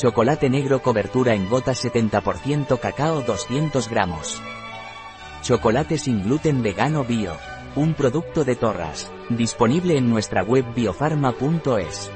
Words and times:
Chocolate 0.00 0.48
negro 0.48 0.80
cobertura 0.80 1.34
en 1.34 1.46
gotas 1.50 1.84
70% 1.84 2.80
cacao 2.80 3.20
200 3.20 3.90
gramos. 3.90 4.40
Chocolate 5.42 5.98
sin 5.98 6.22
gluten 6.22 6.62
vegano 6.62 7.04
bio. 7.04 7.36
Un 7.76 7.92
producto 7.92 8.42
de 8.42 8.56
Torras. 8.56 9.12
Disponible 9.28 9.98
en 9.98 10.08
nuestra 10.08 10.42
web 10.42 10.64
biofarma.es. 10.74 12.10